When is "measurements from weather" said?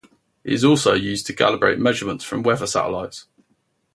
1.77-2.65